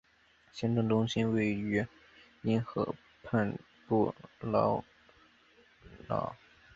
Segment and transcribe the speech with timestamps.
[0.51, 1.85] 行政中心位于
[2.41, 3.55] 因河畔
[3.87, 4.83] 布劳
[6.07, 6.35] 瑙。